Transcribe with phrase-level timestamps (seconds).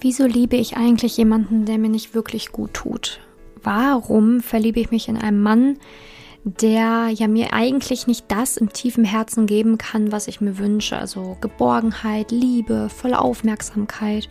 [0.00, 3.18] Wieso liebe ich eigentlich jemanden, der mir nicht wirklich gut tut?
[3.62, 5.78] Warum verliebe ich mich in einen Mann,
[6.44, 10.96] der ja mir eigentlich nicht das im tiefen Herzen geben kann, was ich mir wünsche?
[10.96, 14.28] Also Geborgenheit, Liebe, volle Aufmerksamkeit.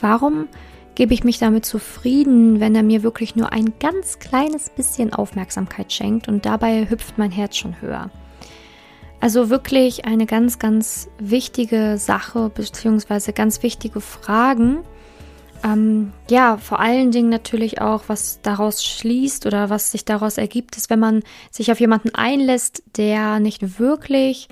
[0.00, 0.48] Warum
[0.96, 5.92] gebe ich mich damit zufrieden, wenn er mir wirklich nur ein ganz kleines bisschen Aufmerksamkeit
[5.92, 8.10] schenkt und dabei hüpft mein Herz schon höher?
[9.20, 14.84] Also wirklich eine ganz, ganz wichtige Sache, beziehungsweise ganz wichtige Fragen.
[15.64, 20.76] Ähm, ja, vor allen Dingen natürlich auch, was daraus schließt oder was sich daraus ergibt,
[20.76, 24.48] ist, wenn man sich auf jemanden einlässt, der nicht wirklich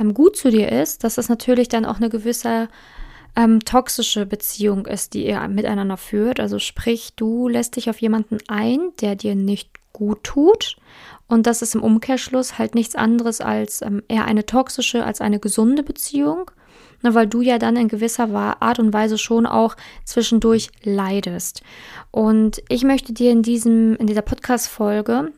[0.00, 2.68] ähm, gut zu dir ist, dass das natürlich dann auch eine gewisse
[3.36, 6.40] ähm, toxische Beziehung ist, die ihr miteinander führt.
[6.40, 10.76] Also sprich, du lässt dich auf jemanden ein, der dir nicht gut tut.
[11.26, 15.38] Und das ist im Umkehrschluss halt nichts anderes als ähm, eher eine toxische als eine
[15.38, 16.50] gesunde Beziehung,
[17.02, 18.30] ne, weil du ja dann in gewisser
[18.60, 21.62] Art und Weise schon auch zwischendurch leidest.
[22.10, 25.32] Und ich möchte dir in diesem, in dieser Podcast-Folge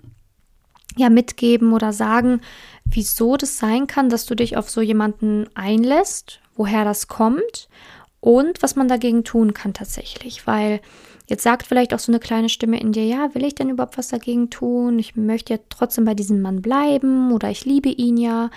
[0.96, 2.40] ja mitgeben oder sagen,
[2.84, 7.68] wieso das sein kann, dass du dich auf so jemanden einlässt, woher das kommt
[8.20, 10.80] und was man dagegen tun kann tatsächlich, weil
[11.30, 13.96] Jetzt sagt vielleicht auch so eine kleine Stimme in dir, ja, will ich denn überhaupt
[13.96, 14.98] was dagegen tun?
[14.98, 18.50] Ich möchte ja trotzdem bei diesem Mann bleiben oder ich liebe ihn ja.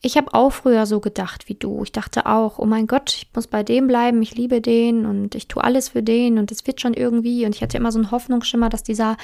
[0.00, 1.82] Ich habe auch früher so gedacht wie du.
[1.82, 5.34] Ich dachte auch, oh mein Gott, ich muss bei dem bleiben, ich liebe den und
[5.34, 7.44] ich tue alles für den und es wird schon irgendwie.
[7.44, 9.18] Und ich hatte immer so einen Hoffnungsschimmer, dass dieser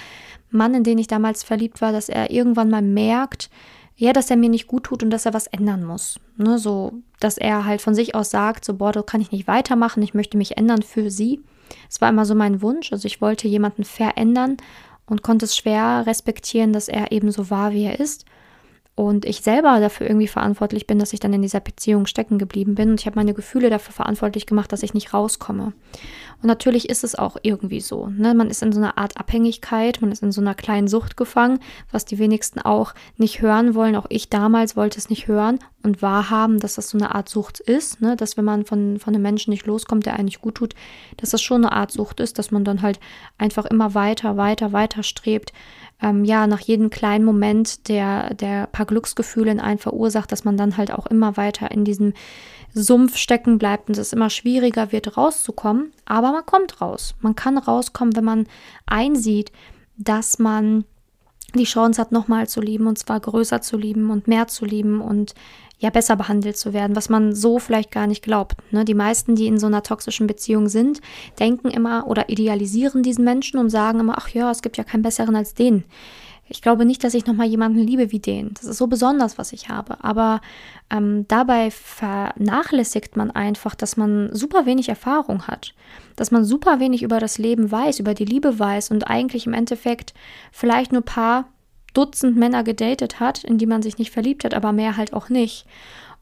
[0.51, 3.49] Mann, in den ich damals verliebt war, dass er irgendwann mal merkt,
[3.97, 6.21] ja, dass er mir nicht gut tut und dass er was ändern muss.
[6.37, 9.49] Ne, so, dass er halt von sich aus sagt, so, boah, da kann ich nicht
[9.49, 11.41] weitermachen, ich möchte mich ändern für sie.
[11.89, 12.93] Es war immer so mein Wunsch.
[12.93, 14.57] Also ich wollte jemanden verändern
[15.07, 18.25] und konnte es schwer respektieren, dass er eben so war, wie er ist
[18.97, 22.77] und ich selber dafür irgendwie verantwortlich bin, dass ich dann in dieser Beziehung stecken geblieben
[22.77, 25.73] bin und ich habe meine Gefühle dafür verantwortlich gemacht, dass ich nicht rauskomme.
[26.41, 28.07] Und natürlich ist es auch irgendwie so.
[28.07, 28.35] Ne?
[28.35, 31.59] Man ist in so einer Art Abhängigkeit, man ist in so einer kleinen Sucht gefangen,
[31.91, 33.97] was die wenigsten auch nicht hören wollen.
[33.97, 37.61] Auch ich damals wollte es nicht hören und wahrhaben, dass das so eine Art Sucht
[37.61, 38.17] ist, ne?
[38.17, 40.75] dass wenn man von, von einem Menschen nicht loskommt, der eigentlich gut tut,
[41.19, 42.99] dass das schon eine Art Sucht ist, dass man dann halt
[43.39, 45.53] einfach immer weiter, weiter, weiter strebt
[46.03, 50.57] ähm, ja, nach jedem kleinen Moment, der, der paar Glücksgefühle in einen verursacht, dass man
[50.57, 52.13] dann halt auch immer weiter in diesem
[52.75, 55.93] Sumpf stecken bleibt und es immer schwieriger wird, rauszukommen.
[56.05, 57.15] Aber man kommt raus.
[57.21, 58.47] Man kann rauskommen, wenn man
[58.87, 59.53] einsieht,
[59.97, 60.85] dass man
[61.55, 65.01] die Chance hat, nochmal zu lieben und zwar größer zu lieben und mehr zu lieben
[65.01, 65.35] und
[65.85, 68.57] ja besser behandelt zu werden, was man so vielleicht gar nicht glaubt.
[68.73, 68.85] Ne?
[68.85, 71.01] Die meisten, die in so einer toxischen Beziehung sind,
[71.39, 75.03] denken immer oder idealisieren diesen Menschen und sagen immer, ach ja, es gibt ja keinen
[75.03, 75.85] besseren als den.
[76.47, 78.53] Ich glaube nicht, dass ich nochmal jemanden liebe wie den.
[78.55, 80.03] Das ist so besonders, was ich habe.
[80.05, 80.43] Aber
[80.91, 85.75] ähm, dabei vernachlässigt man einfach, dass man super wenig Erfahrung hat.
[86.17, 89.55] Dass man super wenig über das Leben weiß, über die Liebe weiß und eigentlich im
[89.55, 90.13] Endeffekt
[90.53, 91.47] vielleicht nur ein paar
[91.95, 95.29] Dutzend Männer gedatet hat, in die man sich nicht verliebt hat, aber mehr halt auch
[95.29, 95.67] nicht.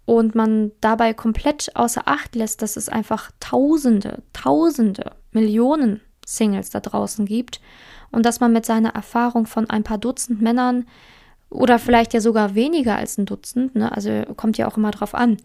[0.04, 6.80] Und man dabei komplett außer Acht lässt, dass es einfach Tausende, Tausende, Millionen Singles da
[6.80, 7.60] draußen gibt
[8.10, 10.86] und dass man mit seiner Erfahrung von ein paar Dutzend Männern
[11.50, 15.14] oder vielleicht ja sogar weniger als ein Dutzend, ne, also kommt ja auch immer drauf
[15.14, 15.36] an,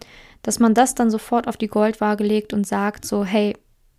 [0.42, 3.56] dass man das dann sofort auf die Goldwaage legt und sagt so, hey,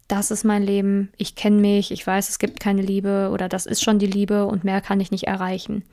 [0.09, 3.67] das ist mein Leben, ich kenne mich, ich weiß, es gibt keine Liebe oder das
[3.67, 5.85] ist schon die Liebe und mehr kann ich nicht erreichen.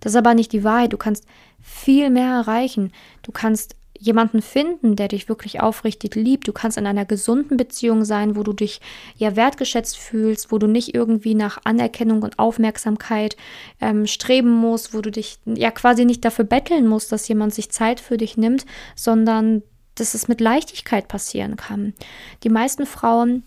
[0.00, 0.92] Das ist aber nicht die Wahrheit.
[0.92, 1.24] Du kannst
[1.62, 2.92] viel mehr erreichen.
[3.22, 6.46] Du kannst jemanden finden, der dich wirklich aufrichtig liebt.
[6.46, 8.82] Du kannst in einer gesunden Beziehung sein, wo du dich
[9.16, 13.36] ja wertgeschätzt fühlst, wo du nicht irgendwie nach Anerkennung und Aufmerksamkeit
[13.80, 17.70] ähm, streben musst, wo du dich ja quasi nicht dafür betteln musst, dass jemand sich
[17.70, 19.62] Zeit für dich nimmt, sondern
[19.94, 21.94] dass es mit Leichtigkeit passieren kann.
[22.42, 23.44] Die meisten Frauen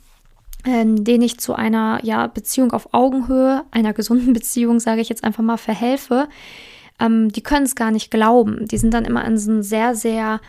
[0.65, 5.23] ähm, denen ich zu einer ja, Beziehung auf Augenhöhe, einer gesunden Beziehung, sage ich jetzt
[5.23, 6.27] einfach mal, verhelfe,
[6.99, 8.67] ähm, die können es gar nicht glauben.
[8.67, 10.39] Die sind dann immer in so einem sehr, sehr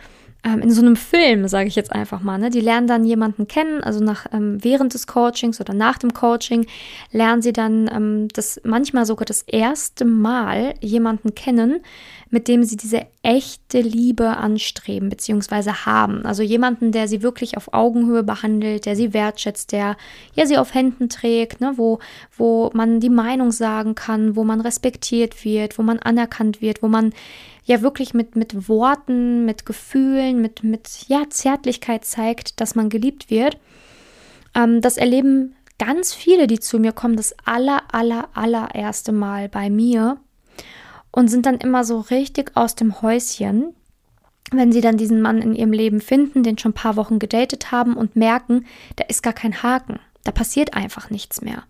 [0.44, 2.38] ähm, in so einem Film, sage ich jetzt einfach mal.
[2.38, 2.50] Ne?
[2.50, 6.66] Die lernen dann jemanden kennen, also nach, ähm, während des Coachings oder nach dem Coaching
[7.10, 11.81] lernen sie dann ähm, das manchmal sogar das erste Mal jemanden kennen,
[12.30, 15.70] mit dem sie diese echte Liebe anstreben bzw.
[15.86, 16.25] haben.
[16.26, 19.96] Also jemanden, der sie wirklich auf Augenhöhe behandelt, der sie wertschätzt, der
[20.34, 21.75] ja sie auf Händen trägt, ne?
[21.76, 21.98] wo,
[22.36, 26.88] wo man die Meinung sagen kann, wo man respektiert wird, wo man anerkannt wird, wo
[26.88, 27.12] man
[27.64, 33.31] ja wirklich mit, mit Worten, mit Gefühlen, mit, mit ja, Zärtlichkeit zeigt, dass man geliebt
[33.31, 33.58] wird.
[34.54, 39.70] Ähm, das erleben ganz viele, die zu mir kommen, das aller, aller, allererste Mal bei
[39.70, 40.19] mir
[41.19, 43.75] und sind dann immer so richtig aus dem Häuschen,
[44.53, 47.73] wenn sie dann diesen Mann in ihrem Leben finden, den schon ein paar Wochen gedatet
[47.73, 49.99] haben und merken, da ist gar kein Haken.
[50.25, 51.65] Da passiert einfach nichts mehr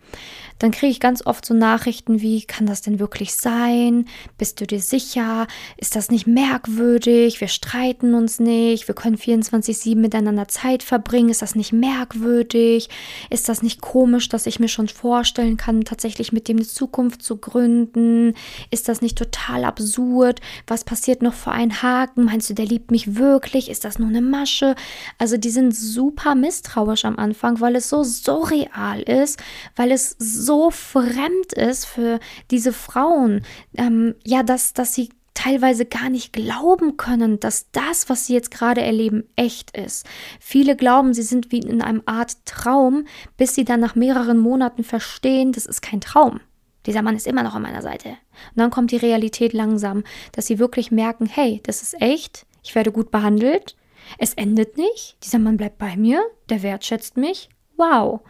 [0.58, 4.06] dann kriege ich ganz oft so Nachrichten wie, kann das denn wirklich sein?
[4.38, 5.46] Bist du dir sicher?
[5.76, 7.40] Ist das nicht merkwürdig?
[7.40, 11.28] Wir streiten uns nicht, wir können 24-7 miteinander Zeit verbringen.
[11.28, 12.88] Ist das nicht merkwürdig?
[13.30, 17.22] Ist das nicht komisch, dass ich mir schon vorstellen kann, tatsächlich mit dem eine Zukunft
[17.22, 18.34] zu gründen?
[18.70, 20.40] Ist das nicht total absurd?
[20.66, 22.24] Was passiert noch für einen Haken?
[22.24, 23.70] Meinst du, der liebt mich wirklich?
[23.70, 24.74] Ist das nur eine Masche?
[25.18, 28.02] Also die sind super misstrauisch am Anfang, weil es so
[28.38, 29.40] surreal ist,
[29.76, 32.20] weil es so fremd ist für
[32.50, 33.42] diese Frauen,
[33.76, 38.50] ähm, ja, dass, dass sie teilweise gar nicht glauben können, dass das, was sie jetzt
[38.50, 40.04] gerade erleben, echt ist.
[40.40, 43.06] Viele glauben, sie sind wie in einem Art Traum,
[43.36, 46.40] bis sie dann nach mehreren Monaten verstehen, das ist kein Traum.
[46.86, 48.08] Dieser Mann ist immer noch an meiner Seite.
[48.08, 50.02] Und dann kommt die Realität langsam,
[50.32, 53.76] dass sie wirklich merken, hey, das ist echt, ich werde gut behandelt,
[54.18, 58.20] es endet nicht, dieser Mann bleibt bei mir, der wertschätzt mich wow.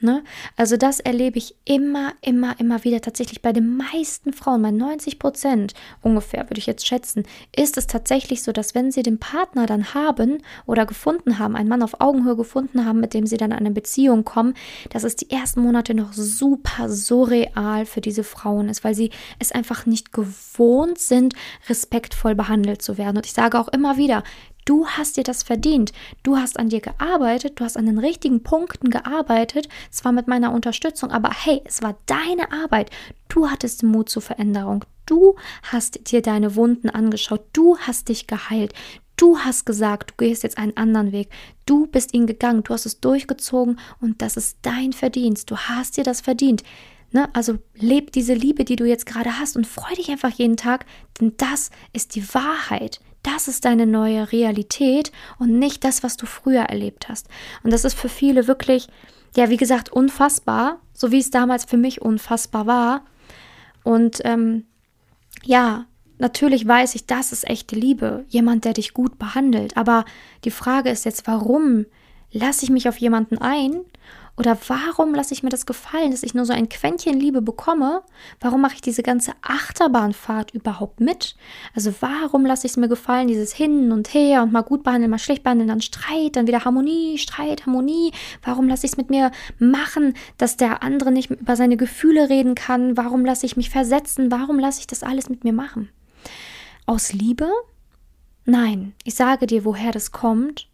[0.00, 0.22] Ne?
[0.56, 3.00] Also das erlebe ich immer, immer, immer wieder.
[3.00, 7.24] Tatsächlich bei den meisten Frauen, bei 90 Prozent ungefähr, würde ich jetzt schätzen,
[7.56, 11.68] ist es tatsächlich so, dass wenn sie den Partner dann haben oder gefunden haben, einen
[11.68, 14.54] Mann auf Augenhöhe gefunden haben, mit dem sie dann in eine Beziehung kommen,
[14.90, 19.52] dass es die ersten Monate noch super surreal für diese Frauen ist, weil sie es
[19.52, 21.34] einfach nicht gewohnt sind,
[21.68, 23.16] respektvoll behandelt zu werden.
[23.16, 24.22] Und ich sage auch immer wieder,
[24.66, 25.92] Du hast dir das verdient.
[26.24, 30.52] Du hast an dir gearbeitet, du hast an den richtigen Punkten gearbeitet, zwar mit meiner
[30.52, 32.90] Unterstützung, aber hey, es war deine Arbeit.
[33.28, 34.84] Du hattest den Mut zur Veränderung.
[35.06, 37.44] Du hast dir deine Wunden angeschaut.
[37.52, 38.74] Du hast dich geheilt.
[39.16, 41.28] Du hast gesagt, du gehst jetzt einen anderen Weg.
[41.64, 42.64] Du bist ihn gegangen.
[42.64, 45.48] Du hast es durchgezogen und das ist dein Verdienst.
[45.48, 46.64] Du hast dir das verdient.
[47.12, 47.28] Ne?
[47.34, 50.86] Also leb diese Liebe, die du jetzt gerade hast und freu dich einfach jeden Tag,
[51.20, 53.00] denn das ist die Wahrheit.
[53.26, 57.26] Das ist deine neue Realität und nicht das, was du früher erlebt hast.
[57.64, 58.86] Und das ist für viele wirklich,
[59.34, 63.04] ja, wie gesagt, unfassbar, so wie es damals für mich unfassbar war.
[63.82, 64.64] Und ähm,
[65.42, 65.86] ja,
[66.18, 69.76] natürlich weiß ich, das ist echte Liebe, jemand, der dich gut behandelt.
[69.76, 70.04] Aber
[70.44, 71.84] die Frage ist jetzt, warum
[72.30, 73.80] lasse ich mich auf jemanden ein
[74.38, 78.02] oder warum lasse ich mir das gefallen, dass ich nur so ein Quäntchen Liebe bekomme?
[78.38, 81.36] Warum mache ich diese ganze Achterbahnfahrt überhaupt mit?
[81.74, 85.10] Also warum lasse ich es mir gefallen, dieses Hin und Her und mal gut behandeln,
[85.10, 88.12] mal schlecht behandeln, dann Streit, dann wieder Harmonie, Streit, Harmonie?
[88.42, 92.54] Warum lasse ich es mit mir machen, dass der andere nicht über seine Gefühle reden
[92.54, 92.98] kann?
[92.98, 94.30] Warum lasse ich mich versetzen?
[94.30, 95.88] Warum lasse ich das alles mit mir machen?
[96.84, 97.48] Aus Liebe?
[98.44, 100.68] Nein, ich sage dir, woher das kommt.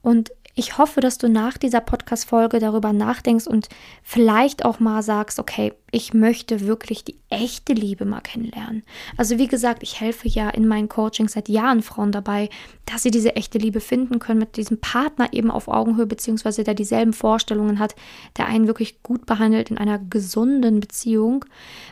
[0.00, 3.68] Und ich hoffe, dass du nach dieser Podcast-Folge darüber nachdenkst und
[4.02, 8.82] vielleicht auch mal sagst, okay, ich möchte wirklich die echte Liebe mal kennenlernen.
[9.16, 12.50] Also wie gesagt, ich helfe ja in meinen Coachings seit Jahren Frauen dabei,
[12.86, 16.74] dass sie diese echte Liebe finden können mit diesem Partner eben auf Augenhöhe, beziehungsweise der
[16.74, 17.94] dieselben Vorstellungen hat,
[18.36, 21.44] der einen wirklich gut behandelt in einer gesunden Beziehung.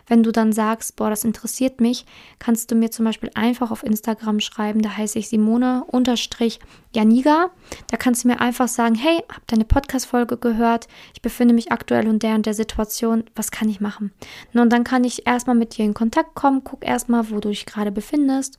[0.06, 2.04] Wenn du dann sagst, boah, das interessiert mich,
[2.38, 6.58] kannst du mir zum Beispiel einfach auf Instagram schreiben, da heiße ich Simone unterstrich
[6.92, 7.50] Janiga.
[7.88, 12.06] Da kannst du mir einfach sagen, hey, hab deine Podcast-Folge gehört, ich befinde mich aktuell
[12.06, 14.12] in der und der Situation, was kann ich machen?
[14.54, 17.66] Und dann kann ich erstmal mit dir in Kontakt kommen, guck erstmal, wo du dich
[17.66, 18.58] gerade befindest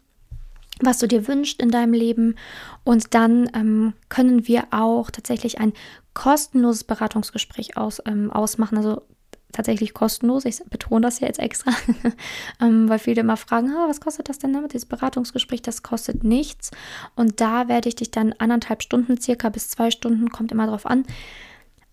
[0.83, 2.35] was du dir wünschst in deinem Leben.
[2.83, 5.73] Und dann ähm, können wir auch tatsächlich ein
[6.13, 8.77] kostenloses Beratungsgespräch aus, ähm, ausmachen.
[8.77, 9.03] Also
[9.51, 10.45] tatsächlich kostenlos.
[10.45, 11.71] Ich betone das ja jetzt extra,
[12.61, 14.73] ähm, weil viele immer fragen, ah, was kostet das denn damit?
[14.73, 16.71] Dieses Beratungsgespräch, das kostet nichts.
[17.15, 20.85] Und da werde ich dich dann anderthalb Stunden circa bis zwei Stunden, kommt immer drauf
[20.85, 21.05] an,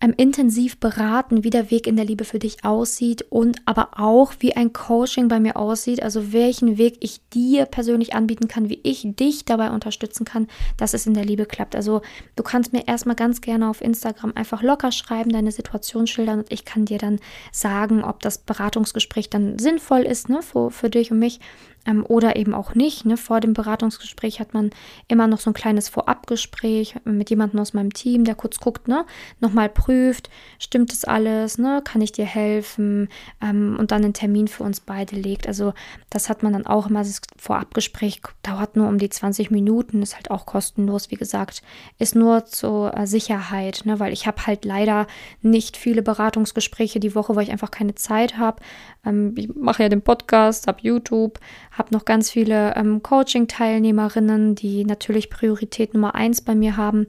[0.01, 4.33] ähm, intensiv beraten, wie der Weg in der Liebe für dich aussieht und aber auch,
[4.39, 8.79] wie ein Coaching bei mir aussieht, also welchen Weg ich dir persönlich anbieten kann, wie
[8.83, 11.75] ich dich dabei unterstützen kann, dass es in der Liebe klappt.
[11.75, 12.01] Also
[12.35, 16.51] du kannst mir erstmal ganz gerne auf Instagram einfach locker schreiben, deine Situation schildern und
[16.51, 17.19] ich kann dir dann
[17.51, 21.39] sagen, ob das Beratungsgespräch dann sinnvoll ist ne, für, für dich und mich
[21.85, 23.05] ähm, oder eben auch nicht.
[23.05, 23.17] Ne?
[23.17, 24.71] Vor dem Beratungsgespräch hat man
[25.07, 29.05] immer noch so ein kleines Vorabgespräch mit jemandem aus meinem Team, der kurz guckt, ne?
[29.39, 31.81] nochmal prüft, stimmt das alles, ne?
[31.83, 33.09] kann ich dir helfen
[33.41, 35.47] ähm, und dann einen Termin für uns beide legt.
[35.47, 35.73] Also
[36.09, 40.15] das hat man dann auch immer, das Vorabgespräch dauert nur um die 20 Minuten, ist
[40.15, 41.61] halt auch kostenlos, wie gesagt,
[41.97, 43.99] ist nur zur äh, Sicherheit, ne?
[43.99, 45.07] weil ich habe halt leider
[45.41, 48.61] nicht viele Beratungsgespräche die Woche, weil ich einfach keine Zeit habe.
[49.05, 51.39] Ähm, ich mache ja den Podcast, habe YouTube,
[51.79, 57.07] habe noch ganz viele ähm, Coaching-Teilnehmerinnen, die natürlich Priorität Nummer eins bei mir haben.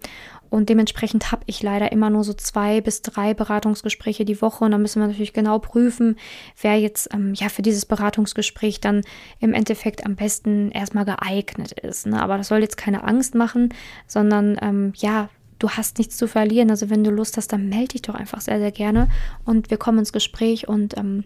[0.49, 4.65] Und dementsprechend habe ich leider immer nur so zwei bis drei Beratungsgespräche die Woche.
[4.65, 6.17] Und da müssen wir natürlich genau prüfen,
[6.61, 9.03] wer jetzt ähm, ja für dieses Beratungsgespräch dann
[9.39, 12.07] im Endeffekt am besten erstmal geeignet ist.
[12.07, 12.21] Ne?
[12.21, 13.73] Aber das soll jetzt keine Angst machen,
[14.09, 15.29] sondern ähm, ja,
[15.61, 16.71] du hast nichts zu verlieren.
[16.71, 19.09] Also wenn du Lust hast, dann melde dich doch einfach sehr, sehr gerne.
[19.45, 21.25] Und wir kommen ins Gespräch und ähm,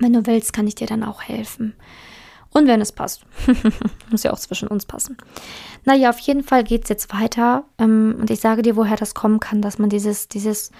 [0.00, 1.74] wenn du willst, kann ich dir dann auch helfen.
[2.50, 3.22] Und wenn es passt.
[4.10, 5.16] Muss ja auch zwischen uns passen.
[5.84, 7.64] Naja, auf jeden Fall geht es jetzt weiter.
[7.78, 10.70] Ähm, und ich sage dir, woher das kommen kann, dass man dieses, dieses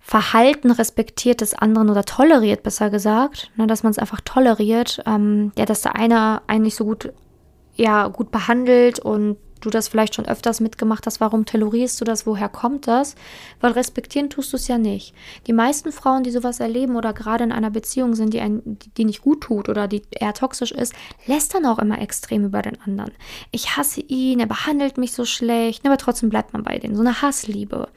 [0.00, 3.50] Verhalten respektiert des anderen oder toleriert, besser gesagt.
[3.56, 5.02] Ne, dass man es einfach toleriert.
[5.06, 7.12] Ähm, ja, dass der eine eigentlich so gut,
[7.74, 12.26] ja, gut behandelt und du das vielleicht schon öfters mitgemacht hast, warum tolerierst du das,
[12.26, 13.14] woher kommt das?
[13.60, 15.14] Weil respektieren tust du es ja nicht.
[15.46, 19.04] Die meisten Frauen, die sowas erleben oder gerade in einer Beziehung sind, die, ein, die
[19.04, 20.94] nicht gut tut oder die eher toxisch ist,
[21.26, 23.12] lästern auch immer extrem über den anderen.
[23.50, 26.94] Ich hasse ihn, er behandelt mich so schlecht, aber trotzdem bleibt man bei denen.
[26.94, 27.88] So eine Hassliebe.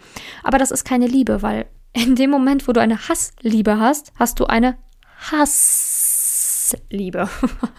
[0.44, 4.40] Aber das ist keine Liebe, weil in dem Moment, wo du eine Hassliebe hast, hast
[4.40, 4.78] du eine
[5.32, 5.95] Hass.
[6.90, 7.30] Liebe.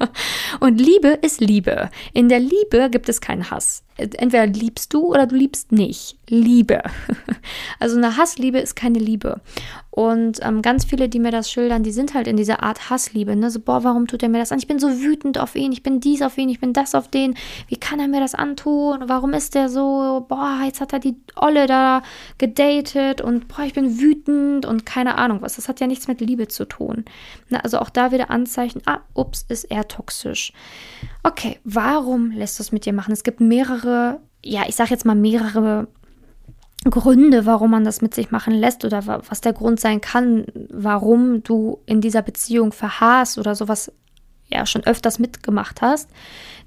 [0.60, 1.90] Und Liebe ist Liebe.
[2.12, 3.85] In der Liebe gibt es keinen Hass.
[3.96, 6.18] Entweder liebst du oder du liebst nicht.
[6.28, 6.82] Liebe.
[7.78, 9.40] Also eine Hassliebe ist keine Liebe.
[9.96, 13.34] Und ähm, ganz viele, die mir das schildern, die sind halt in dieser Art Hassliebe.
[13.34, 13.50] Ne?
[13.50, 14.58] So, boah, warum tut er mir das an?
[14.58, 17.08] Ich bin so wütend auf ihn, ich bin dies auf ihn, ich bin das auf
[17.08, 17.34] den.
[17.68, 19.04] Wie kann er mir das antun?
[19.06, 20.26] Warum ist der so?
[20.28, 22.02] Boah, jetzt hat er die Olle da
[22.36, 25.56] gedatet und boah, ich bin wütend und keine Ahnung was.
[25.56, 27.06] Das hat ja nichts mit Liebe zu tun.
[27.48, 27.64] Ne?
[27.64, 30.52] Also auch da wieder Anzeichen, ah, ups, ist er toxisch.
[31.22, 33.12] Okay, warum lässt du es mit dir machen?
[33.12, 33.85] Es gibt mehrere,
[34.44, 35.88] ja, ich sag jetzt mal mehrere
[36.84, 41.42] Gründe, warum man das mit sich machen lässt oder was der Grund sein kann, warum
[41.42, 43.92] du in dieser Beziehung verharrst oder sowas
[44.48, 46.08] ja schon öfters mitgemacht hast.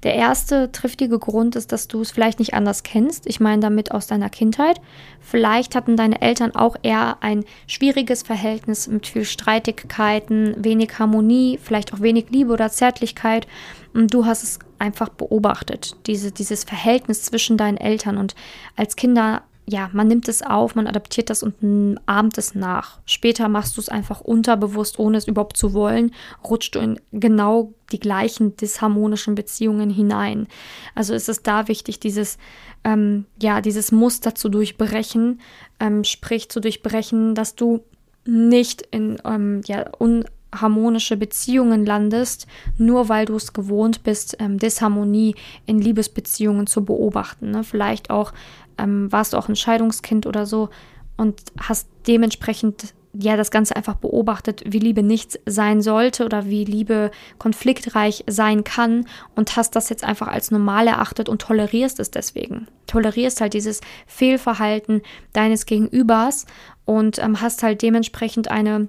[0.02, 3.26] Der erste triftige Grund ist, dass du es vielleicht nicht anders kennst.
[3.26, 4.80] Ich meine damit aus deiner Kindheit.
[5.20, 11.92] Vielleicht hatten deine Eltern auch eher ein schwieriges Verhältnis mit viel Streitigkeiten, wenig Harmonie, vielleicht
[11.92, 13.46] auch wenig Liebe oder Zärtlichkeit.
[13.92, 18.16] Und du hast es einfach beobachtet, diese, dieses Verhältnis zwischen deinen Eltern.
[18.16, 18.34] Und
[18.76, 22.98] als Kinder ja, man nimmt es auf, man adaptiert das und ahmt es nach.
[23.06, 26.12] Später machst du es einfach unterbewusst, ohne es überhaupt zu wollen,
[26.44, 30.48] rutscht du in genau die gleichen disharmonischen Beziehungen hinein.
[30.94, 32.38] Also ist es da wichtig, dieses,
[32.84, 35.40] ähm, ja, dieses Muster zu durchbrechen,
[35.78, 37.84] ähm, sprich zu durchbrechen, dass du
[38.24, 45.34] nicht in ähm, ja, unharmonische Beziehungen landest, nur weil du es gewohnt bist, ähm, Disharmonie
[45.66, 47.50] in Liebesbeziehungen zu beobachten.
[47.50, 47.64] Ne?
[47.64, 48.32] Vielleicht auch
[48.80, 50.70] ähm, warst du auch ein Scheidungskind oder so
[51.16, 56.64] und hast dementsprechend ja das Ganze einfach beobachtet, wie Liebe nicht sein sollte oder wie
[56.64, 62.10] Liebe konfliktreich sein kann und hast das jetzt einfach als normal erachtet und tolerierst es
[62.10, 62.68] deswegen.
[62.86, 66.46] Tolerierst halt dieses Fehlverhalten deines Gegenübers
[66.84, 68.88] und ähm, hast halt dementsprechend eine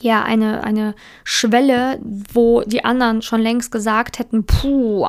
[0.00, 0.94] ja, eine, eine
[1.24, 5.08] Schwelle, wo die anderen schon längst gesagt hätten, puh,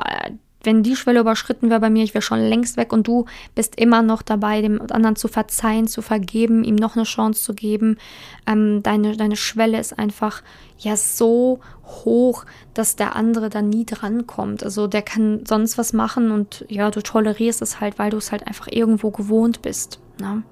[0.67, 3.23] wenn die Schwelle überschritten wäre bei mir, ich wäre schon längst weg und du
[3.55, 7.53] bist immer noch dabei, dem anderen zu verzeihen, zu vergeben, ihm noch eine Chance zu
[7.53, 7.97] geben.
[8.45, 10.43] Ähm, deine, deine Schwelle ist einfach
[10.77, 12.43] ja so hoch,
[12.73, 14.61] dass der andere da nie drankommt.
[14.61, 18.33] Also der kann sonst was machen und ja, du tolerierst es halt, weil du es
[18.33, 20.01] halt einfach irgendwo gewohnt bist.
[20.19, 20.43] Ne?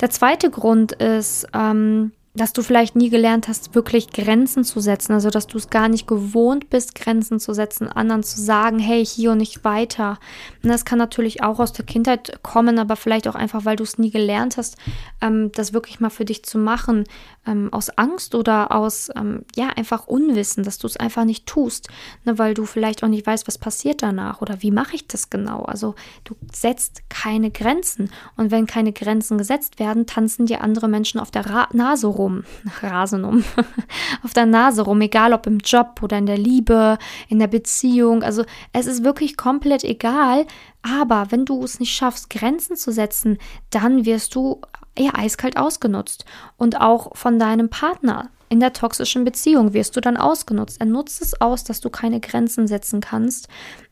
[0.00, 5.12] Der zweite Grund ist, ähm, dass du vielleicht nie gelernt hast, wirklich Grenzen zu setzen,
[5.12, 9.04] also dass du es gar nicht gewohnt bist, Grenzen zu setzen, anderen zu sagen, hey,
[9.04, 10.18] hier und nicht weiter.
[10.62, 13.84] Und das kann natürlich auch aus der Kindheit kommen, aber vielleicht auch einfach, weil du
[13.84, 14.76] es nie gelernt hast,
[15.20, 17.04] ähm, das wirklich mal für dich zu machen,
[17.46, 21.88] ähm, aus Angst oder aus, ähm, ja, einfach Unwissen, dass du es einfach nicht tust,
[22.24, 25.30] ne, weil du vielleicht auch nicht weißt, was passiert danach oder wie mache ich das
[25.30, 25.62] genau.
[25.62, 31.18] Also du setzt keine Grenzen und wenn keine Grenzen gesetzt werden, tanzen dir andere Menschen
[31.20, 32.44] auf der Ra Nase rum rum,
[32.82, 33.44] Rasen um,
[34.22, 38.22] auf der Nase rum, egal ob im Job oder in der Liebe, in der Beziehung.
[38.22, 40.46] Also es ist wirklich komplett egal.
[40.82, 43.38] Aber wenn du es nicht schaffst, Grenzen zu setzen,
[43.70, 44.60] dann wirst du
[44.94, 46.24] eher eiskalt ausgenutzt.
[46.56, 48.30] Und auch von deinem Partner.
[48.50, 50.80] In der toxischen Beziehung wirst du dann ausgenutzt.
[50.80, 53.48] Er nutzt es aus, dass du keine Grenzen setzen kannst.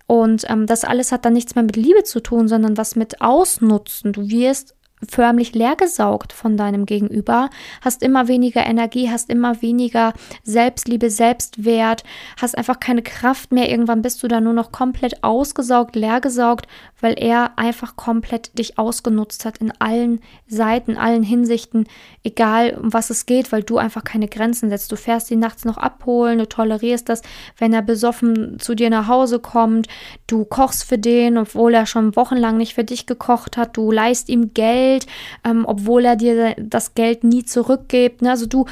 [0.06, 3.20] Und ähm, das alles hat dann nichts mehr mit Liebe zu tun, sondern was mit
[3.20, 4.12] Ausnutzen.
[4.12, 4.75] Du wirst
[5.06, 7.50] förmlich leergesaugt von deinem Gegenüber,
[7.82, 12.02] hast immer weniger Energie, hast immer weniger Selbstliebe, Selbstwert,
[12.40, 13.68] hast einfach keine Kraft mehr.
[13.68, 16.66] Irgendwann bist du da nur noch komplett ausgesaugt, leergesaugt,
[17.00, 21.86] weil er einfach komplett dich ausgenutzt hat in allen Seiten, allen Hinsichten,
[22.24, 24.90] egal um was es geht, weil du einfach keine Grenzen setzt.
[24.90, 27.20] Du fährst ihn nachts noch abholen, du tolerierst das,
[27.58, 29.88] wenn er besoffen zu dir nach Hause kommt,
[30.26, 34.30] du kochst für den, obwohl er schon wochenlang nicht für dich gekocht hat, du leist
[34.30, 35.06] ihm Geld, Geld,
[35.44, 38.22] ähm, obwohl er dir das Geld nie zurückgibt.
[38.22, 38.30] Ne?
[38.30, 38.66] Also du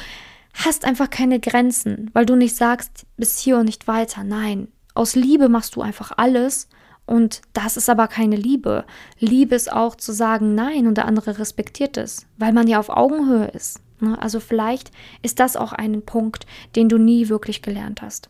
[0.53, 4.23] hast einfach keine Grenzen, weil du nicht sagst, bis hier und nicht weiter.
[4.23, 6.69] Nein, aus Liebe machst du einfach alles.
[7.07, 8.83] Und das ist aber keine Liebe.
[9.19, 12.89] Liebe ist auch zu sagen Nein und der andere respektiert es, weil man ja auf
[12.89, 13.79] Augenhöhe ist.
[13.99, 14.19] Ne?
[14.19, 14.91] Also vielleicht
[15.21, 18.29] ist das auch ein Punkt, den du nie wirklich gelernt hast.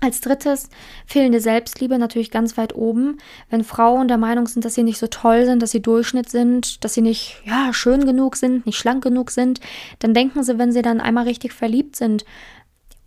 [0.00, 0.68] Als drittes
[1.06, 3.16] fehlende Selbstliebe natürlich ganz weit oben.
[3.48, 6.84] Wenn Frauen der Meinung sind, dass sie nicht so toll sind, dass sie Durchschnitt sind,
[6.84, 9.60] dass sie nicht ja schön genug sind, nicht schlank genug sind,
[10.00, 12.26] dann denken sie, wenn sie dann einmal richtig verliebt sind,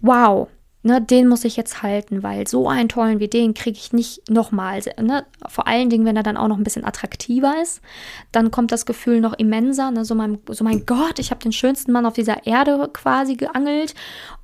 [0.02, 0.48] wow,
[0.82, 4.30] ne, den muss ich jetzt halten, weil so einen tollen wie den kriege ich nicht
[4.30, 4.82] nochmal.
[5.00, 5.26] Ne?
[5.48, 7.82] Vor allen Dingen, wenn er dann auch noch ein bisschen attraktiver ist,
[8.32, 9.92] dann kommt das Gefühl noch immenser.
[9.92, 10.06] Ne?
[10.06, 13.94] So, mein, so mein Gott, ich habe den schönsten Mann auf dieser Erde quasi geangelt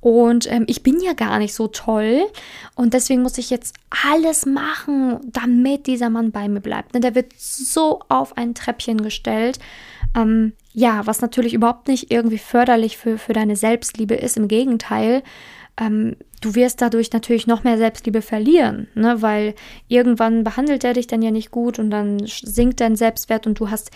[0.00, 2.26] und ähm, ich bin ja gar nicht so toll
[2.74, 3.74] und deswegen muss ich jetzt
[4.06, 6.92] alles machen, damit dieser Mann bei mir bleibt.
[6.92, 7.00] Ne?
[7.00, 9.58] Der wird so auf ein Treppchen gestellt.
[10.14, 14.36] Ähm, ja, was natürlich überhaupt nicht irgendwie förderlich für, für deine Selbstliebe ist.
[14.36, 15.22] Im Gegenteil,
[15.78, 19.20] ähm, du wirst dadurch natürlich noch mehr Selbstliebe verlieren, ne?
[19.22, 19.54] weil
[19.88, 23.70] irgendwann behandelt er dich dann ja nicht gut und dann sinkt dein Selbstwert und du
[23.70, 23.90] hast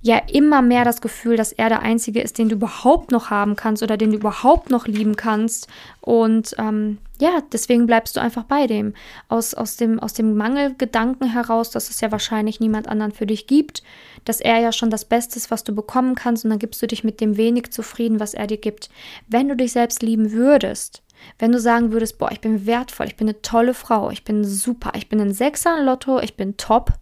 [0.00, 3.56] ja immer mehr das Gefühl, dass er der Einzige ist, den du überhaupt noch haben
[3.56, 5.66] kannst oder den du überhaupt noch lieben kannst.
[6.00, 8.94] Und ähm, ja, deswegen bleibst du einfach bei dem.
[9.28, 9.98] Aus, aus, dem.
[9.98, 13.82] aus dem Mangelgedanken heraus, dass es ja wahrscheinlich niemand anderen für dich gibt,
[14.24, 16.86] dass er ja schon das Beste ist, was du bekommen kannst, und dann gibst du
[16.86, 18.90] dich mit dem wenig zufrieden, was er dir gibt.
[19.26, 21.02] Wenn du dich selbst lieben würdest,
[21.38, 24.44] wenn du sagen würdest, boah, ich bin wertvoll, ich bin eine tolle Frau, ich bin
[24.44, 26.92] super, ich bin ein Sechser Lotto, ich bin top,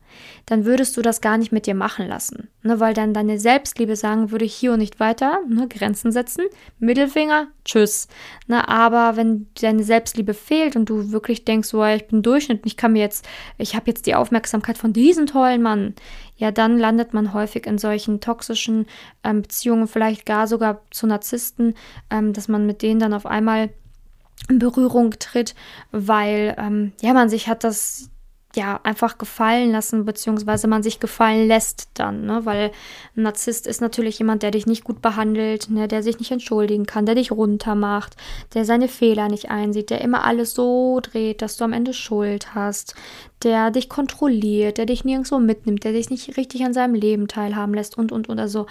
[0.46, 2.48] dann würdest du das gar nicht mit dir machen lassen.
[2.62, 6.44] Ne, weil dann deine Selbstliebe sagen würde, hier und nicht weiter, ne, Grenzen setzen,
[6.78, 8.08] Mittelfinger, tschüss.
[8.46, 12.76] Ne, aber wenn deine Selbstliebe fehlt und du wirklich denkst, so, ich bin Durchschnitt, ich
[12.76, 13.26] kann mir jetzt,
[13.58, 15.94] ich habe jetzt die Aufmerksamkeit von diesem tollen Mann,
[16.36, 18.86] ja, dann landet man häufig in solchen toxischen
[19.24, 21.74] ähm, Beziehungen, vielleicht gar sogar zu Narzissten,
[22.10, 23.70] ähm, dass man mit denen dann auf einmal
[24.48, 25.54] in Berührung tritt,
[25.92, 28.10] weil ähm, ja man sich hat das
[28.56, 32.44] ja einfach gefallen lassen, beziehungsweise man sich gefallen lässt dann, ne?
[32.44, 32.72] Weil
[33.16, 35.86] ein Narzisst ist natürlich jemand, der dich nicht gut behandelt, ne?
[35.86, 38.16] der sich nicht entschuldigen kann, der dich runtermacht,
[38.54, 42.54] der seine Fehler nicht einsieht, der immer alles so dreht, dass du am Ende Schuld
[42.54, 42.94] hast,
[43.42, 47.74] der dich kontrolliert, der dich nirgendwo mitnimmt, der dich nicht richtig an seinem Leben teilhaben
[47.74, 48.40] lässt und und und.
[48.40, 48.66] Also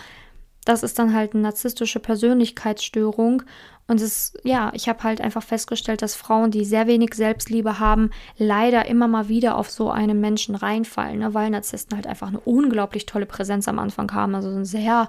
[0.66, 3.44] das ist dann halt eine narzisstische Persönlichkeitsstörung
[3.88, 8.10] und es, ja, ich habe halt einfach festgestellt, dass Frauen, die sehr wenig Selbstliebe haben,
[8.38, 11.36] leider immer mal wieder auf so einen Menschen reinfallen, ne?
[11.36, 14.34] weil Narzissten halt einfach eine unglaublich tolle Präsenz am Anfang haben.
[14.34, 15.08] Also ein sehr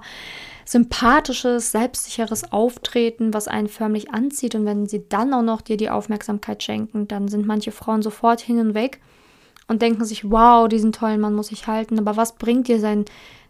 [0.63, 4.53] sympathisches, selbstsicheres Auftreten, was einen förmlich anzieht.
[4.53, 8.41] Und wenn sie dann auch noch dir die Aufmerksamkeit schenken, dann sind manche Frauen sofort
[8.41, 8.99] hin und weg
[9.67, 11.97] und denken sich, wow, diesen tollen Mann muss ich halten.
[11.97, 13.05] Aber was bringt dir sein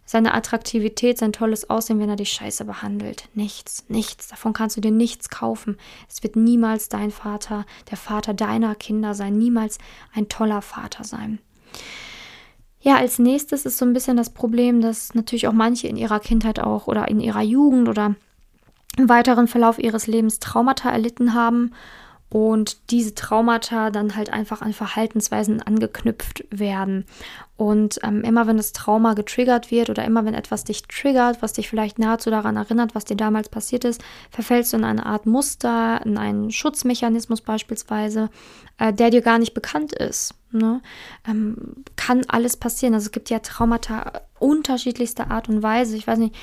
[0.07, 3.27] seine Attraktivität, sein tolles Aussehen, wenn er dich scheiße behandelt.
[3.35, 4.29] Nichts, nichts.
[4.29, 5.77] Davon kannst du dir nichts kaufen.
[6.09, 9.77] Es wird niemals dein Vater, der Vater deiner Kinder sein, niemals
[10.15, 11.39] ein toller Vater sein.
[12.79, 16.21] Ja, als nächstes ist so ein bisschen das Problem, dass natürlich auch manche in ihrer
[16.21, 18.15] Kindheit auch oder in ihrer Jugend oder
[18.97, 21.73] im weiteren Verlauf ihres Lebens Traumata erlitten haben
[22.29, 27.05] und diese Traumata dann halt einfach an Verhaltensweisen angeknüpft werden.
[27.57, 31.53] Und ähm, immer wenn das Trauma getriggert wird oder immer wenn etwas dich triggert, was
[31.53, 35.25] dich vielleicht nahezu daran erinnert, was dir damals passiert ist, verfällst du in eine Art
[35.25, 38.29] Muster, in einen Schutzmechanismus beispielsweise,
[38.77, 40.35] äh, der dir gar nicht bekannt ist.
[40.51, 40.81] Ne?
[41.27, 42.93] Ähm, kann alles passieren.
[42.93, 45.97] Also es gibt ja Traumata unterschiedlichster Art und Weise.
[45.97, 46.35] Ich weiß nicht,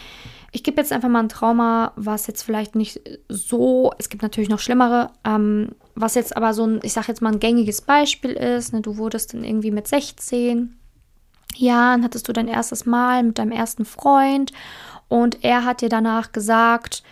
[0.50, 4.50] ich gebe jetzt einfach mal ein Trauma, was jetzt vielleicht nicht so, es gibt natürlich
[4.50, 8.33] noch schlimmere, ähm, was jetzt aber so ein, ich sage jetzt mal ein gängiges Beispiel
[8.33, 8.72] ist.
[8.72, 8.81] Ne?
[8.81, 10.74] Du wurdest dann irgendwie mit 16
[11.58, 14.52] Jahren, hattest du dein erstes Mal mit deinem ersten Freund
[15.08, 17.02] und er hat dir danach gesagt,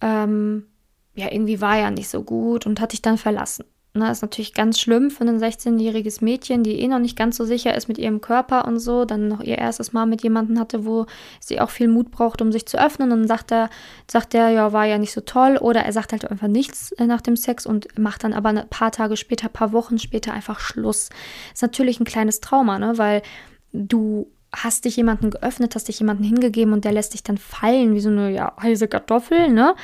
[0.00, 0.66] ähm,
[1.14, 3.64] ja, irgendwie war er nicht so gut und hat dich dann verlassen.
[3.92, 7.44] Na, ist natürlich ganz schlimm für ein 16-jähriges Mädchen, die eh noch nicht ganz so
[7.44, 10.84] sicher ist mit ihrem Körper und so, dann noch ihr erstes Mal mit jemandem hatte,
[10.86, 11.06] wo
[11.40, 13.10] sie auch viel Mut braucht, um sich zu öffnen.
[13.10, 13.68] Und dann sagt er,
[14.08, 15.58] sagt er, ja, war ja nicht so toll.
[15.60, 18.68] Oder er sagt halt einfach nichts äh, nach dem Sex und macht dann aber ein
[18.68, 21.10] paar Tage später, ein paar Wochen später einfach Schluss.
[21.52, 22.96] Ist natürlich ein kleines Trauma, ne?
[22.96, 23.22] Weil
[23.72, 27.94] du hast dich jemanden geöffnet, hast dich jemanden hingegeben und der lässt dich dann fallen
[27.94, 29.76] wie so eine ja, heiße Kartoffel, ne?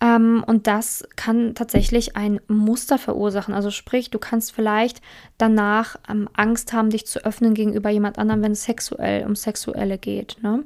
[0.00, 3.52] Ähm, und das kann tatsächlich ein Muster verursachen.
[3.52, 5.02] Also sprich, du kannst vielleicht
[5.36, 9.98] danach ähm, Angst haben, dich zu öffnen gegenüber jemand anderem, wenn es sexuell um Sexuelle
[9.98, 10.64] geht, ne?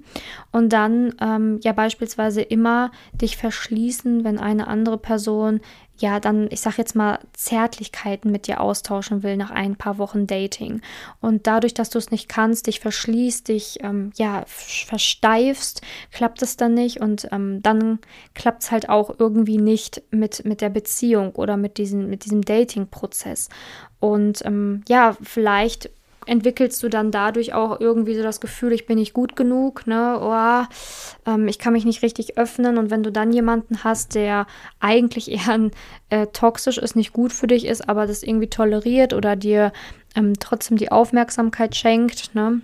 [0.53, 5.61] Und dann ähm, ja beispielsweise immer dich verschließen, wenn eine andere Person
[5.99, 10.27] ja, dann, ich sag jetzt mal, Zärtlichkeiten mit dir austauschen will nach ein paar Wochen
[10.27, 10.81] Dating.
[11.21, 15.83] Und dadurch, dass du es nicht kannst, dich verschließt, dich, ähm, ja, versteifst,
[16.13, 17.01] klappt es dann nicht.
[17.01, 17.99] Und ähm, dann
[18.35, 22.43] klappt es halt auch irgendwie nicht mit, mit der Beziehung oder mit, diesen, mit diesem
[22.43, 23.49] Dating-Prozess.
[24.01, 25.91] Und ähm, ja, vielleicht
[26.29, 30.19] entwickelst du dann dadurch auch irgendwie so das Gefühl, ich bin nicht gut genug, ne?
[30.21, 32.79] Oh, ähm, ich kann mich nicht richtig öffnen.
[32.79, 34.47] Und wenn du dann jemanden hast, der
[34.79, 35.71] eigentlich eher
[36.11, 39.73] äh, toxisch ist, nicht gut für dich ist, aber das irgendwie toleriert oder dir
[40.15, 42.61] ähm, trotzdem die Aufmerksamkeit schenkt, ne?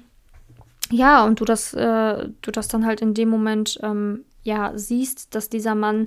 [0.90, 5.34] Ja, und du das, äh, du das dann halt in dem Moment ähm, ja siehst,
[5.34, 6.06] dass dieser Mann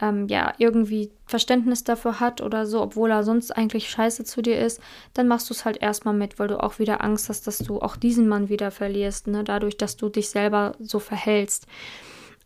[0.00, 4.58] ähm, ja irgendwie Verständnis dafür hat oder so, obwohl er sonst eigentlich scheiße zu dir
[4.58, 4.80] ist,
[5.14, 7.80] dann machst du es halt erstmal mit, weil du auch wieder Angst hast, dass du
[7.80, 9.44] auch diesen Mann wieder verlierst, ne?
[9.44, 11.66] dadurch, dass du dich selber so verhältst.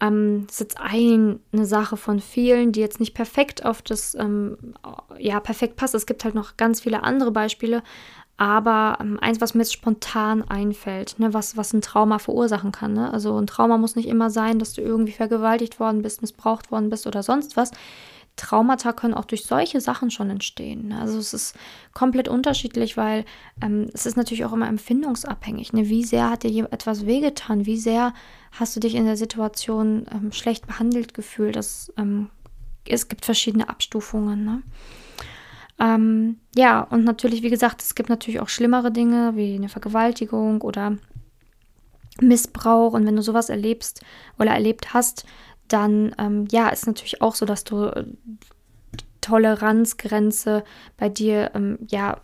[0.00, 4.14] Ähm, das ist jetzt ein, eine Sache von vielen, die jetzt nicht perfekt auf das,
[4.14, 4.56] ähm,
[5.18, 5.94] ja, perfekt passt.
[5.94, 7.82] Es gibt halt noch ganz viele andere Beispiele,
[8.36, 12.92] aber ähm, eins, was mir jetzt spontan einfällt, ne, was, was ein Trauma verursachen kann.
[12.92, 13.12] Ne?
[13.12, 16.90] Also ein Trauma muss nicht immer sein, dass du irgendwie vergewaltigt worden bist, missbraucht worden
[16.90, 17.70] bist oder sonst was.
[18.36, 20.88] Traumata können auch durch solche Sachen schon entstehen.
[20.88, 21.00] Ne?
[21.00, 21.54] Also es ist
[21.92, 23.24] komplett unterschiedlich, weil
[23.62, 25.72] ähm, es ist natürlich auch immer empfindungsabhängig.
[25.72, 25.88] Ne?
[25.88, 27.66] Wie sehr hat dir etwas wehgetan?
[27.66, 28.12] Wie sehr
[28.50, 31.54] hast du dich in der Situation ähm, schlecht behandelt gefühlt?
[31.54, 32.30] Das, ähm,
[32.88, 34.44] es gibt verschiedene Abstufungen.
[34.44, 34.62] Ne?
[35.78, 40.60] Ähm, ja, und natürlich, wie gesagt, es gibt natürlich auch schlimmere Dinge wie eine Vergewaltigung
[40.62, 40.96] oder
[42.20, 42.92] Missbrauch.
[42.92, 44.02] Und wenn du sowas erlebst
[44.38, 45.26] oder erlebt hast,
[45.68, 48.04] dann ähm, ja, ist natürlich auch so, dass du äh,
[49.20, 50.64] Toleranzgrenze
[50.96, 52.20] bei dir ähm, ja,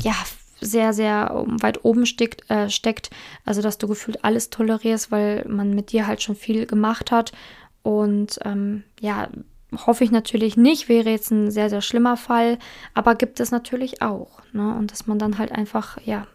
[0.00, 0.14] ja,
[0.60, 3.10] sehr, sehr weit oben steckt, äh, steckt.
[3.44, 7.32] Also, dass du gefühlt alles tolerierst, weil man mit dir halt schon viel gemacht hat.
[7.82, 9.28] Und ähm, ja,
[9.86, 12.58] hoffe ich natürlich nicht, wäre jetzt ein sehr, sehr schlimmer Fall,
[12.94, 14.40] aber gibt es natürlich auch.
[14.52, 14.74] Ne?
[14.74, 16.26] Und dass man dann halt einfach, ja,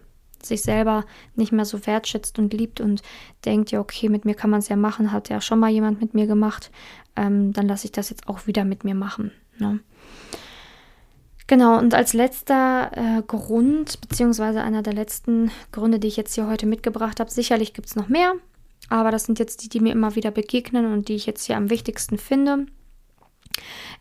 [0.43, 3.01] sich selber nicht mehr so wertschätzt und liebt und
[3.45, 5.99] denkt, ja, okay, mit mir kann man es ja machen, hat ja schon mal jemand
[5.99, 6.71] mit mir gemacht,
[7.15, 9.31] ähm, dann lasse ich das jetzt auch wieder mit mir machen.
[9.57, 9.79] Ne?
[11.47, 16.47] Genau, und als letzter äh, Grund, beziehungsweise einer der letzten Gründe, die ich jetzt hier
[16.47, 18.33] heute mitgebracht habe, sicherlich gibt es noch mehr,
[18.89, 21.57] aber das sind jetzt die, die mir immer wieder begegnen und die ich jetzt hier
[21.57, 22.67] am wichtigsten finde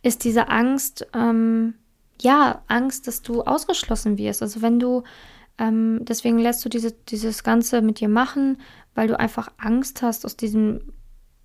[0.03, 1.75] ist diese Angst, ähm,
[2.21, 4.43] ja, Angst, dass du ausgeschlossen wirst.
[4.43, 5.03] Also wenn du,
[5.59, 8.61] ähm, deswegen lässt du diese, dieses Ganze mit dir machen,
[8.95, 10.93] weil du einfach Angst hast, aus diesem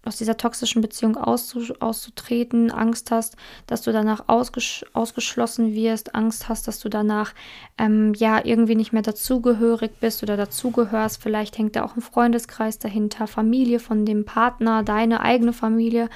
[0.03, 3.35] aus dieser toxischen Beziehung auszutreten, Angst hast,
[3.67, 7.33] dass du danach ausges ausgeschlossen wirst, Angst hast, dass du danach
[7.77, 11.21] ähm, ja irgendwie nicht mehr dazugehörig bist oder dazugehörst.
[11.21, 16.09] Vielleicht hängt da auch ein Freundeskreis dahinter, Familie von dem Partner, deine eigene Familie.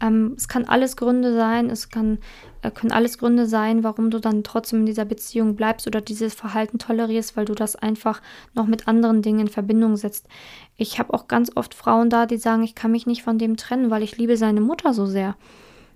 [0.00, 2.18] Ähm, es kann alles Gründe sein, es kann
[2.62, 6.32] äh, können alles Gründe sein, warum du dann trotzdem in dieser Beziehung bleibst oder dieses
[6.32, 8.22] Verhalten tolerierst, weil du das einfach
[8.54, 10.28] noch mit anderen Dingen in Verbindung setzt.
[10.76, 13.56] Ich habe auch ganz oft Frauen da, die sagen, ich kann mich nicht von dem
[13.56, 15.36] trennen, weil ich liebe seine Mutter so sehr.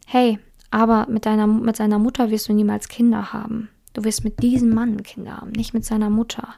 [0.06, 0.38] Hey,
[0.70, 3.70] aber mit, deiner, mit seiner Mutter wirst du niemals Kinder haben.
[3.94, 6.48] Du wirst mit diesem Mann Kinder haben, nicht mit seiner Mutter.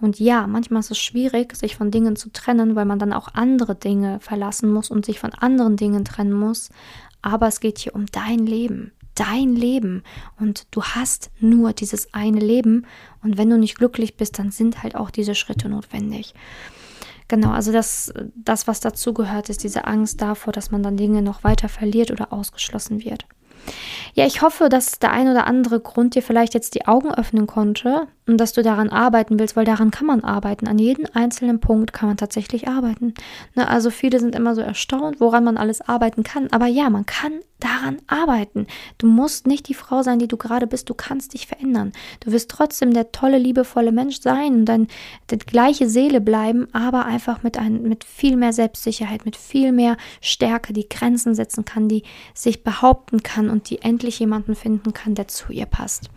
[0.00, 3.28] Und ja, manchmal ist es schwierig, sich von Dingen zu trennen, weil man dann auch
[3.34, 6.70] andere Dinge verlassen muss und sich von anderen Dingen trennen muss.
[7.22, 10.02] Aber es geht hier um dein Leben dein Leben
[10.38, 12.86] und du hast nur dieses eine Leben
[13.22, 16.34] und wenn du nicht glücklich bist, dann sind halt auch diese Schritte notwendig.
[17.30, 21.22] Genau, also das, das was dazu gehört, ist diese Angst davor, dass man dann Dinge
[21.22, 23.24] noch weiter verliert oder ausgeschlossen wird.
[24.14, 27.46] Ja, ich hoffe, dass der ein oder andere Grund dir vielleicht jetzt die Augen öffnen
[27.46, 30.68] konnte und dass du daran arbeiten willst, weil daran kann man arbeiten.
[30.68, 33.14] An jedem einzelnen Punkt kann man tatsächlich arbeiten.
[33.54, 36.48] Ne, also viele sind immer so erstaunt, woran man alles arbeiten kann.
[36.50, 38.66] Aber ja, man kann daran arbeiten.
[38.98, 40.88] Du musst nicht die Frau sein, die du gerade bist.
[40.90, 41.92] Du kannst dich verändern.
[42.20, 44.88] Du wirst trotzdem der tolle, liebevolle Mensch sein und dann
[45.30, 49.96] die gleiche Seele bleiben, aber einfach mit, ein, mit viel mehr Selbstsicherheit, mit viel mehr
[50.20, 52.02] Stärke, die Grenzen setzen kann, die
[52.34, 56.08] sich behaupten kann und die endlich jemanden finden kann, der zu ihr passt.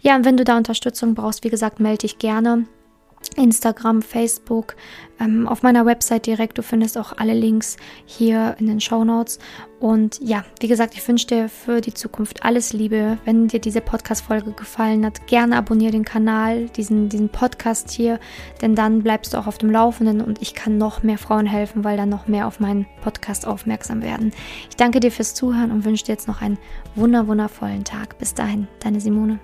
[0.00, 2.66] Ja, und wenn du da Unterstützung brauchst, wie gesagt, melde dich gerne.
[3.36, 4.76] Instagram, Facebook,
[5.18, 6.58] ähm, auf meiner Website direkt.
[6.58, 9.38] Du findest auch alle Links hier in den Show Notes.
[9.80, 13.16] Und ja, wie gesagt, ich wünsche dir für die Zukunft alles Liebe.
[13.24, 18.20] Wenn dir diese Podcast-Folge gefallen hat, gerne abonniere den Kanal, diesen, diesen Podcast hier,
[18.60, 21.82] denn dann bleibst du auch auf dem Laufenden und ich kann noch mehr Frauen helfen,
[21.84, 24.32] weil dann noch mehr auf meinen Podcast aufmerksam werden.
[24.68, 26.58] Ich danke dir fürs Zuhören und wünsche dir jetzt noch einen
[26.94, 28.18] wunder wundervollen Tag.
[28.18, 29.40] Bis dahin, deine Simone.